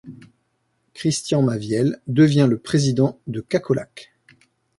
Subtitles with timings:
[0.95, 4.11] Christian Maviel devient le président de Cacolac.